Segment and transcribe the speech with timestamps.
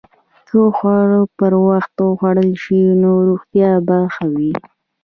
[0.47, 4.53] که خواړه پر وخت وخوړل شي، نو روغتیا به ښه وي.